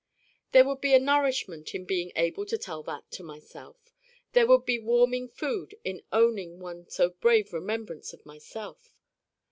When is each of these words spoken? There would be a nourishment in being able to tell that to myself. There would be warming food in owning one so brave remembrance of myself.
There 0.51 0.65
would 0.65 0.81
be 0.81 0.95
a 0.95 0.99
nourishment 0.99 1.75
in 1.75 1.85
being 1.85 2.11
able 2.15 2.43
to 2.47 2.57
tell 2.57 2.81
that 2.81 3.11
to 3.11 3.23
myself. 3.23 3.93
There 4.33 4.47
would 4.47 4.65
be 4.65 4.79
warming 4.79 5.29
food 5.29 5.75
in 5.83 6.01
owning 6.11 6.57
one 6.59 6.89
so 6.89 7.11
brave 7.11 7.53
remembrance 7.53 8.11
of 8.11 8.25
myself. 8.25 8.95